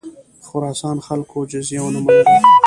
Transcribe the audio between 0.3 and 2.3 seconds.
خراسان خلکو جزیه ونه منله.